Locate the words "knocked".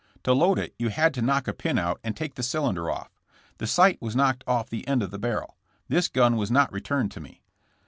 4.15-4.43